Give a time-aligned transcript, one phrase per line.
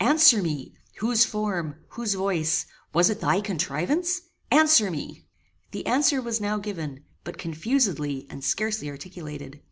[0.03, 4.19] "Answer me; whose form whose voice was it thy contrivance?
[4.49, 5.27] Answer me."
[5.73, 9.59] The answer was now given, but confusedly and scarcely articulated.